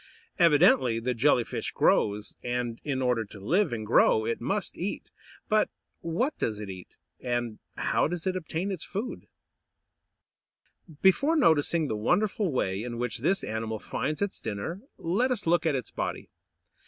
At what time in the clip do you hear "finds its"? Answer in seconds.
13.77-14.41